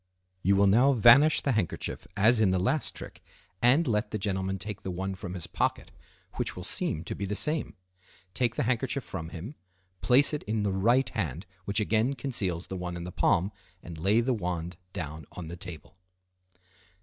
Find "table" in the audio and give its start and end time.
15.55-15.95